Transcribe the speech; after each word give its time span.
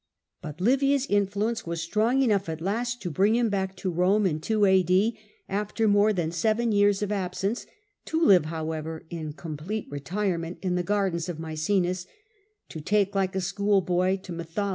But 0.41 0.59
Livia's 0.59 1.05
influence 1.05 1.67
was 1.67 1.79
strong 1.79 2.23
enough 2.23 2.49
at 2.49 2.59
last 2.59 3.03
to 3.03 3.11
bring 3.11 3.35
him 3.35 3.49
back 3.49 3.75
to 3.75 3.91
Rome* 3.91 4.25
after 5.47 5.87
more 5.87 6.11
than 6.11 6.31
seven 6.31 6.71
years 6.71 7.03
of 7.03 7.11
absence, 7.11 7.67
to 8.05 8.19
live, 8.19 8.41
Uvia 8.45 8.49
pro 8.49 8.57
however, 8.57 9.05
in 9.11 9.33
complete 9.33 9.85
retirement 9.91 10.57
in 10.63 10.73
the 10.73 10.81
gardens 10.81 11.29
of 11.29 11.37
Maecenas, 11.37 12.07
to 12.69 12.81
take 12.81 13.13
like 13.13 13.35
a 13.35 13.41
schoolboy 13.41 14.17
to 14.21 14.33
mytho 14.33 14.57
(a. 14.57 14.69